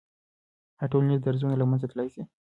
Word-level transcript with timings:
آیا 0.79 0.91
ټولنیز 0.91 1.19
درزونه 1.21 1.55
له 1.57 1.65
منځه 1.69 1.87
تللی 1.91 2.07
سي؟ 2.13 2.21